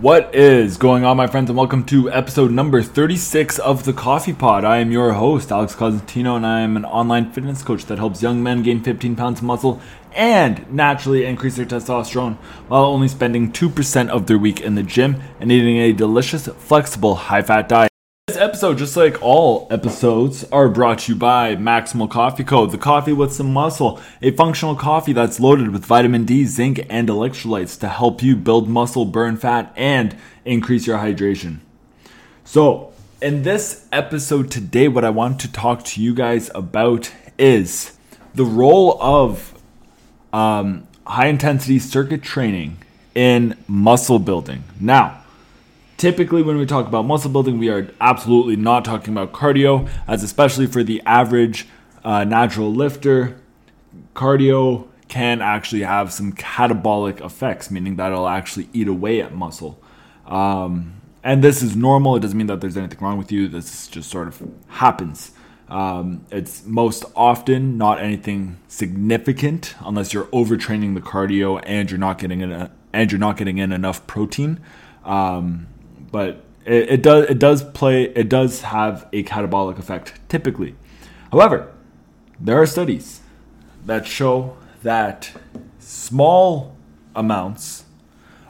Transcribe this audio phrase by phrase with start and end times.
[0.00, 4.32] What is going on, my friends, and welcome to episode number 36 of the Coffee
[4.32, 4.64] Pod.
[4.64, 8.20] I am your host, Alex Cosentino, and I am an online fitness coach that helps
[8.20, 9.80] young men gain 15 pounds of muscle
[10.12, 15.22] and naturally increase their testosterone while only spending 2% of their week in the gym
[15.38, 17.93] and eating a delicious, flexible, high fat diet.
[18.34, 22.66] This episode, just like all episodes, are brought to you by Maximal Coffee Co.
[22.66, 27.08] The coffee with some muscle, a functional coffee that's loaded with vitamin D, zinc, and
[27.08, 31.58] electrolytes to help you build muscle, burn fat, and increase your hydration.
[32.42, 32.92] So,
[33.22, 37.96] in this episode today, what I want to talk to you guys about is
[38.34, 39.54] the role of
[40.32, 42.78] um, high intensity circuit training
[43.14, 44.64] in muscle building.
[44.80, 45.23] Now,
[45.96, 50.22] Typically, when we talk about muscle building, we are absolutely not talking about cardio, as
[50.22, 51.68] especially for the average
[52.04, 53.40] uh, natural lifter,
[54.14, 59.80] cardio can actually have some catabolic effects, meaning that it'll actually eat away at muscle.
[60.26, 62.16] Um, and this is normal.
[62.16, 63.48] It doesn't mean that there's anything wrong with you.
[63.48, 65.32] This just sort of happens.
[65.68, 72.18] Um, it's most often not anything significant unless you're overtraining the cardio and you're not
[72.18, 74.60] getting in a, and you're not getting in enough protein.
[75.04, 75.66] Um,
[76.14, 80.76] but it, it does it does play it does have a catabolic effect typically.
[81.32, 81.72] However,
[82.38, 83.20] there are studies
[83.84, 85.32] that show that
[85.80, 86.76] small
[87.16, 87.86] amounts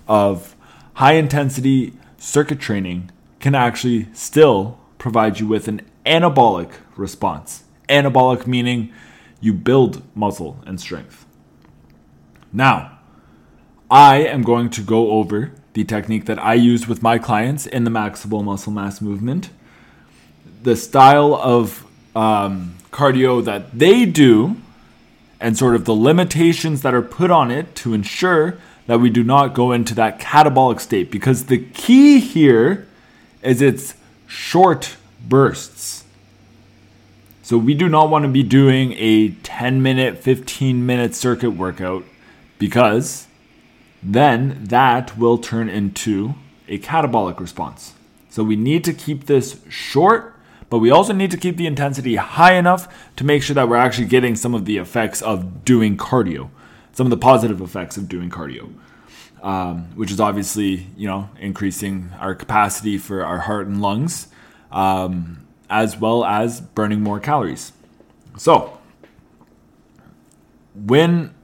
[0.06, 0.54] of
[1.00, 7.64] high intensity circuit training can actually still provide you with an anabolic response.
[7.88, 8.92] Anabolic meaning
[9.40, 11.24] you build muscle and strength.
[12.52, 12.98] Now,
[13.90, 17.84] I am going to go over the technique that I use with my clients in
[17.84, 19.50] the maximal muscle mass movement,
[20.62, 21.84] the style of
[22.16, 24.56] um, cardio that they do,
[25.40, 29.22] and sort of the limitations that are put on it to ensure that we do
[29.22, 31.10] not go into that catabolic state.
[31.10, 32.86] Because the key here
[33.42, 33.94] is it's
[34.26, 36.04] short bursts.
[37.42, 42.04] So we do not want to be doing a 10 minute, 15 minute circuit workout
[42.58, 43.26] because
[44.04, 46.34] then that will turn into
[46.68, 47.94] a catabolic response.
[48.28, 50.34] So we need to keep this short,
[50.68, 53.76] but we also need to keep the intensity high enough to make sure that we're
[53.76, 56.50] actually getting some of the effects of doing cardio,
[56.92, 58.72] some of the positive effects of doing cardio.
[59.42, 64.28] Um, which is obviously, you know, increasing our capacity for our heart and lungs,
[64.72, 67.72] um, as well as burning more calories.
[68.38, 68.78] So,
[70.74, 71.34] when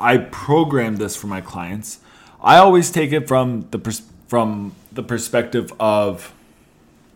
[0.00, 2.00] I program this for my clients,
[2.42, 6.32] I always take it from the pers- from the perspective of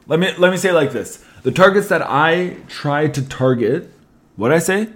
[0.07, 3.91] let me let me say like this: the targets that I try to target,
[4.37, 4.89] what I say,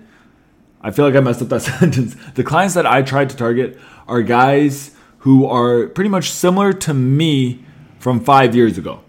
[0.82, 2.14] I feel like I messed up that sentence.
[2.34, 6.94] The clients that I try to target are guys who are pretty much similar to
[6.94, 7.64] me
[7.98, 9.00] from five years ago.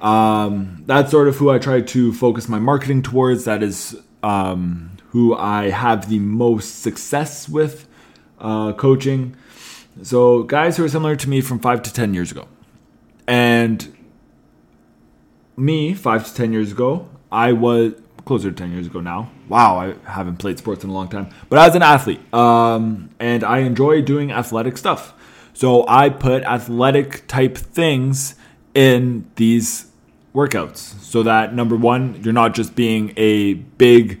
[0.00, 3.44] Um, that's sort of who I try to focus my marketing towards.
[3.44, 7.86] That is um, who I have the most success with
[8.40, 9.36] uh, coaching.
[10.02, 12.48] So, guys who are similar to me from five to 10 years ago.
[13.26, 13.94] And
[15.56, 19.30] me, five to 10 years ago, I was closer to 10 years ago now.
[19.48, 21.28] Wow, I haven't played sports in a long time.
[21.48, 25.12] But as an athlete, um, and I enjoy doing athletic stuff.
[25.52, 28.36] So, I put athletic type things
[28.74, 29.90] in these
[30.34, 34.20] workouts so that number one, you're not just being a big,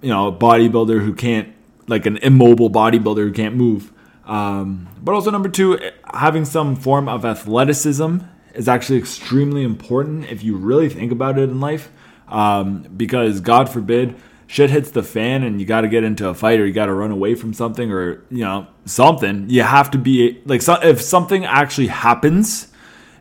[0.00, 1.53] you know, bodybuilder who can't
[1.86, 3.92] like an immobile bodybuilder who can't move.
[4.24, 5.78] Um, but also number two,
[6.12, 8.18] having some form of athleticism
[8.54, 11.90] is actually extremely important if you really think about it in life.
[12.28, 16.34] Um, because God forbid shit hits the fan and you got to get into a
[16.34, 19.48] fight or you got to run away from something or you know something.
[19.48, 22.68] You have to be like so, if something actually happens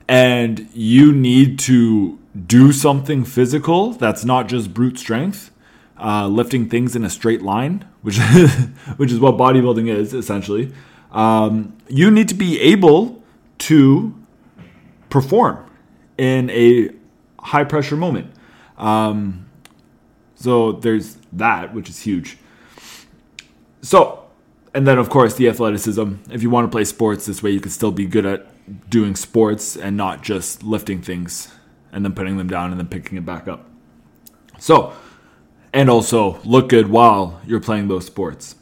[0.07, 5.51] and you need to do something physical that's not just brute strength
[5.97, 8.17] uh, lifting things in a straight line, which
[8.97, 10.71] which is what bodybuilding is essentially.
[11.11, 13.23] Um, you need to be able
[13.59, 14.13] to
[15.09, 15.69] perform
[16.17, 16.89] in a
[17.39, 18.33] high pressure moment.
[18.77, 19.47] Um,
[20.35, 22.37] so there's that, which is huge.
[23.81, 24.25] So,
[24.73, 26.15] and then of course the athleticism.
[26.31, 28.47] If you want to play sports this way, you can still be good at
[28.89, 31.53] doing sports and not just lifting things
[31.91, 33.69] and then putting them down and then picking it back up.
[34.57, 34.93] So,
[35.73, 38.55] and also look good while you're playing those sports.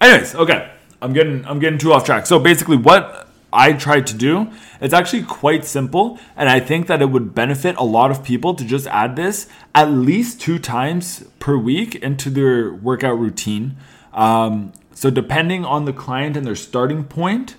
[0.00, 0.70] Anyways, okay,
[1.02, 2.26] I'm getting I'm getting too off track.
[2.26, 4.48] So basically, what I tried to do,
[4.80, 8.54] it's actually quite simple, and I think that it would benefit a lot of people
[8.54, 13.76] to just add this at least two times per week into their workout routine.
[14.12, 17.56] Um, so depending on the client and their starting point,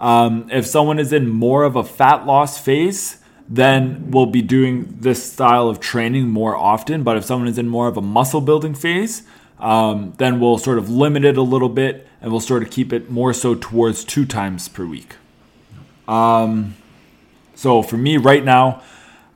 [0.00, 3.19] Um, if someone is in more of a fat loss phase,
[3.52, 7.02] then we'll be doing this style of training more often.
[7.02, 9.24] But if someone is in more of a muscle building phase,
[9.58, 12.92] um, then we'll sort of limit it a little bit and we'll sort of keep
[12.92, 15.16] it more so towards two times per week.
[16.06, 16.76] Um,
[17.56, 18.82] so for me right now,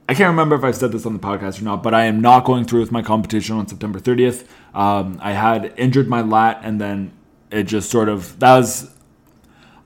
[0.08, 2.20] I can't remember if I said this on the podcast or not, but I am
[2.20, 4.46] not going through with my competition on September 30th.
[4.74, 7.12] Um, I had injured my lat, and then
[7.50, 8.90] it just sort of that was.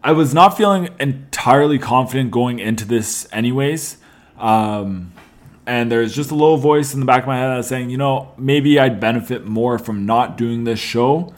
[0.02, 3.98] I was not feeling entirely confident going into this, anyways.
[4.38, 5.12] Um,
[5.66, 7.90] and there's just a little voice in the back of my head that was saying,
[7.90, 11.34] you know, maybe I'd benefit more from not doing this show,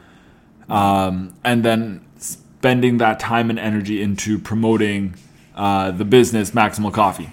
[0.68, 5.14] um, and then spending that time and energy into promoting
[5.56, 7.30] uh, the business Maximal Coffee.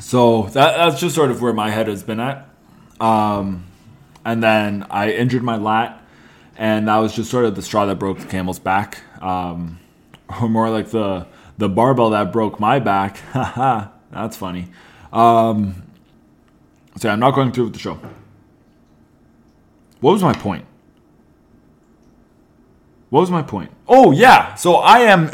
[0.00, 2.48] So that, that's just sort of where my head has been at.
[3.00, 3.66] Um,
[4.24, 6.02] and then I injured my lat,
[6.56, 9.78] and that was just sort of the straw that broke the camel's back, um,
[10.40, 11.26] or more like the
[11.56, 13.20] the barbell that broke my back.
[14.14, 14.68] That's funny.
[15.12, 15.82] Um,
[16.96, 17.98] so I'm not going through with the show.
[20.00, 20.64] What was my point?
[23.10, 23.70] What was my point?
[23.86, 25.30] Oh yeah, so I am.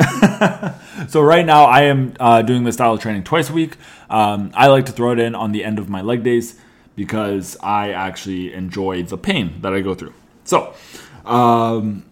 [1.08, 3.76] so right now I am uh, doing the style of training twice a week.
[4.08, 6.58] Um, I like to throw it in on the end of my leg days
[6.96, 10.14] because I actually enjoy the pain that I go through.
[10.44, 10.74] So,
[11.24, 12.04] um,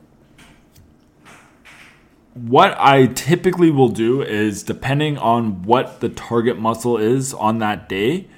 [2.47, 7.89] what I typically will do is depending on what the target muscle is on that
[7.89, 8.29] day,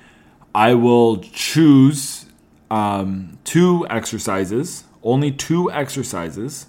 [0.55, 2.27] I will choose
[2.71, 6.67] um, two exercises, only two exercises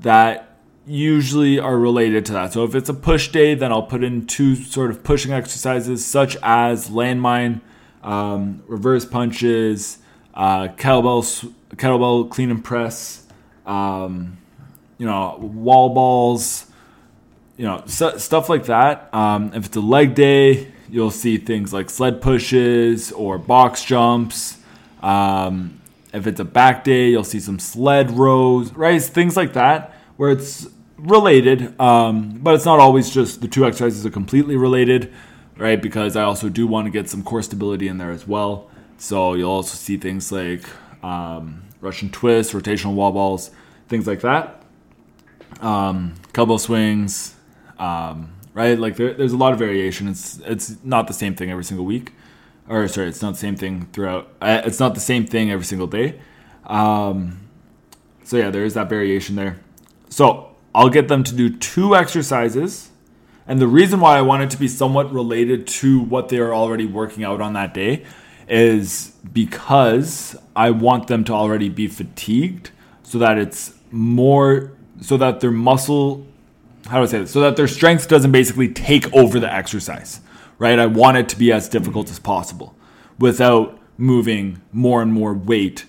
[0.00, 0.56] that
[0.86, 2.52] usually are related to that.
[2.52, 6.04] So if it's a push day, then I'll put in two sort of pushing exercises,
[6.04, 7.60] such as landmine,
[8.02, 9.98] um, reverse punches,
[10.34, 13.26] uh, kettlebell, kettlebell clean and press,
[13.64, 14.38] um,
[14.98, 16.66] you know, wall balls,
[17.56, 19.12] you know, stuff like that.
[19.14, 24.58] Um, if it's a leg day, you'll see things like sled pushes or box jumps.
[25.02, 25.80] Um,
[26.12, 29.02] if it's a back day, you'll see some sled rows, right?
[29.02, 30.66] Things like that, where it's
[30.98, 35.12] related, um, but it's not always just the two exercises are completely related,
[35.56, 35.80] right?
[35.80, 38.70] Because I also do want to get some core stability in there as well.
[38.98, 40.64] So you'll also see things like
[41.04, 43.50] um, Russian twists, rotational wall balls,
[43.88, 44.62] things like that.
[45.60, 47.34] Um, kettlebell swings,
[47.78, 48.78] um, right?
[48.78, 50.08] Like there, there's a lot of variation.
[50.08, 52.12] It's it's not the same thing every single week
[52.68, 54.28] or sorry, it's not the same thing throughout.
[54.40, 56.20] Uh, it's not the same thing every single day.
[56.64, 57.40] Um,
[58.24, 59.60] so yeah, there is that variation there.
[60.08, 62.90] So I'll get them to do two exercises,
[63.46, 66.54] and the reason why I want it to be somewhat related to what they are
[66.54, 68.04] already working out on that day
[68.48, 72.70] is because I want them to already be fatigued,
[73.02, 76.26] so that it's more, so that their muscle,
[76.86, 80.20] how do I say this, so that their strength doesn't basically take over the exercise
[80.58, 80.78] right?
[80.78, 82.74] I want it to be as difficult as possible
[83.18, 85.86] without moving more and more weight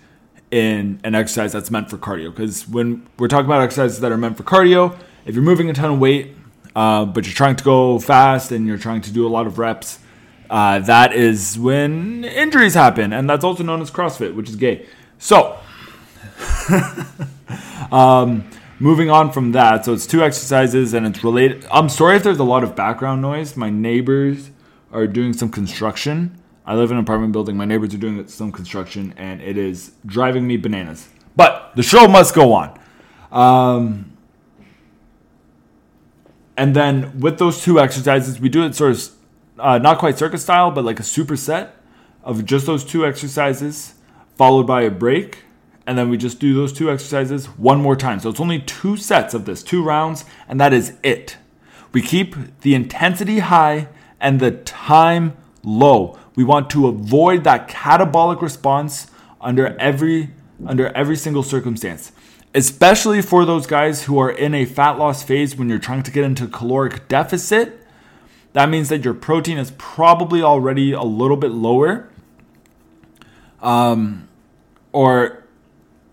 [0.49, 2.29] in an exercise that's meant for cardio.
[2.29, 5.73] Because when we're talking about exercises that are meant for cardio, if you're moving a
[5.73, 6.33] ton of weight,
[6.75, 9.57] uh, but you're trying to go fast and you're trying to do a lot of
[9.57, 9.99] reps,
[10.49, 13.11] uh, that is when injuries happen.
[13.11, 14.85] And that's also known as CrossFit, which is gay.
[15.17, 15.57] So,
[17.91, 21.65] um, moving on from that, so it's two exercises and it's related.
[21.71, 23.57] I'm sorry if there's a lot of background noise.
[23.57, 24.51] My neighbors
[24.91, 26.41] are doing some construction.
[26.65, 27.55] I live in an apartment building.
[27.55, 31.07] My neighbors are doing some construction, and it is driving me bananas.
[31.35, 32.79] But the show must go on.
[33.31, 34.17] Um,
[36.57, 39.09] and then with those two exercises, we do it sort of
[39.59, 41.69] uh, not quite circuit style, but like a superset
[42.23, 43.93] of just those two exercises,
[44.35, 45.43] followed by a break.
[45.87, 48.19] And then we just do those two exercises one more time.
[48.19, 51.37] So it's only two sets of this, two rounds, and that is it.
[51.93, 53.87] We keep the intensity high
[54.19, 56.19] and the time low.
[56.35, 59.07] We want to avoid that catabolic response
[59.39, 60.31] under every
[60.65, 62.11] under every single circumstance.
[62.53, 66.11] Especially for those guys who are in a fat loss phase when you're trying to
[66.11, 67.85] get into caloric deficit.
[68.53, 72.09] That means that your protein is probably already a little bit lower.
[73.61, 74.27] Um,
[74.91, 75.46] or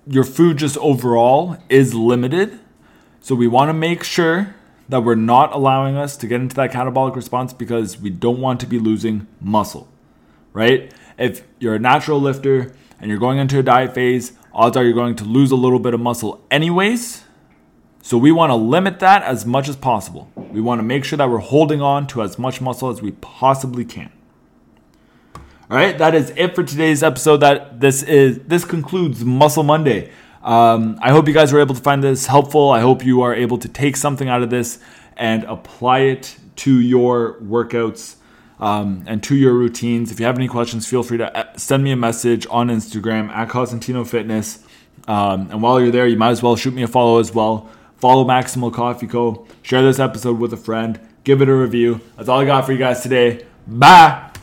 [0.06, 2.58] your food just overall is limited.
[3.20, 4.54] So we want to make sure
[4.88, 8.60] that we're not allowing us to get into that catabolic response because we don't want
[8.60, 9.88] to be losing muscle,
[10.52, 10.92] right?
[11.18, 14.92] If you're a natural lifter and you're going into a diet phase, odds are you're
[14.92, 17.24] going to lose a little bit of muscle anyways.
[18.02, 20.30] So we want to limit that as much as possible.
[20.36, 23.12] We want to make sure that we're holding on to as much muscle as we
[23.12, 24.12] possibly can.
[25.70, 27.38] All right, that is it for today's episode.
[27.38, 30.10] That this is this concludes Muscle Monday.
[30.42, 32.70] Um, I hope you guys were able to find this helpful.
[32.70, 34.78] I hope you are able to take something out of this
[35.16, 38.16] and apply it to your workouts
[38.60, 40.12] um, and to your routines.
[40.12, 43.30] If you have any questions, feel free to uh, send me a message on Instagram
[43.30, 44.62] at Cosentino Fitness.
[45.08, 47.70] Um, and while you're there, you might as well shoot me a follow as well.
[47.96, 49.46] Follow Maximal Coffee Co.
[49.62, 51.00] Share this episode with a friend.
[51.24, 52.02] Give it a review.
[52.18, 53.46] That's all I got for you guys today.
[53.66, 54.33] Bye.